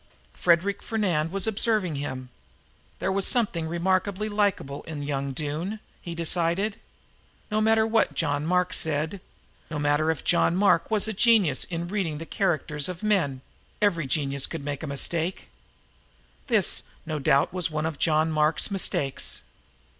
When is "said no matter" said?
8.79-10.09